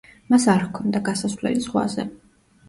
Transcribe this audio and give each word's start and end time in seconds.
მას 0.33 0.45
არ 0.53 0.63
ჰქონდა 0.69 1.01
გასასვლელი 1.09 1.63
ზღვაზე. 1.67 2.09